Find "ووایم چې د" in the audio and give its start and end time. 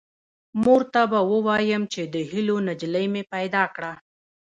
1.31-2.15